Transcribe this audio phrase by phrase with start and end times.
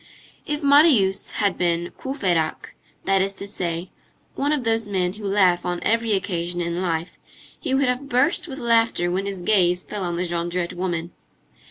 [0.47, 2.73] If Marius had been Courfeyrac,
[3.05, 3.91] that is to say,
[4.33, 7.19] one of those men who laugh on every occasion in life,
[7.59, 11.11] he would have burst with laughter when his gaze fell on the Jondrette woman.